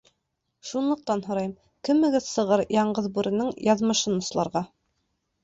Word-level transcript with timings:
Шунлыҡтан 0.69 1.21
һорайым: 1.27 1.53
кемегеҙ 1.89 2.25
сығыр 2.29 2.65
Яңғыҙ 2.77 3.11
Бүренең 3.19 3.53
яҙмышын 3.69 4.19
осларға? 4.27 4.67